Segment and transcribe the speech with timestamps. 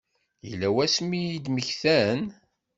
[0.47, 2.21] Yella wasmi i d-mmektan?